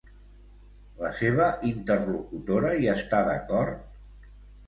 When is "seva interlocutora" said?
1.17-2.71